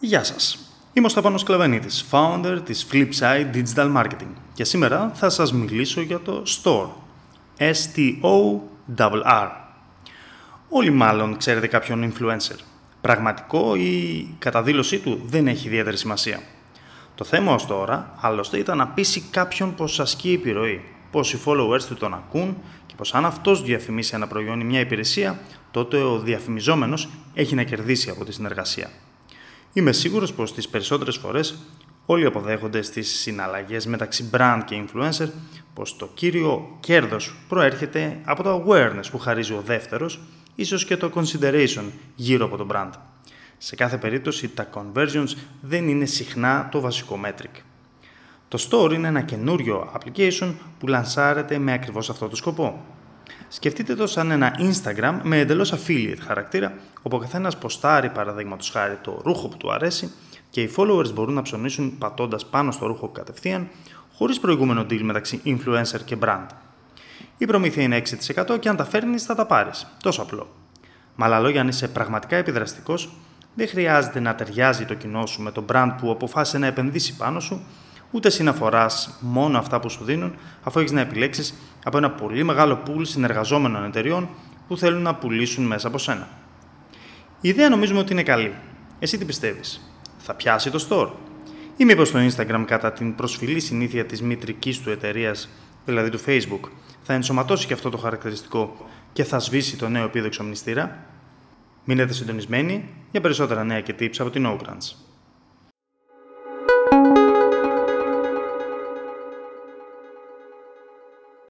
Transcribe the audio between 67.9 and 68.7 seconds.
6% και